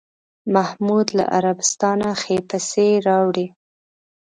[0.53, 3.47] محمود له عربستانه ښې پسې راوړې.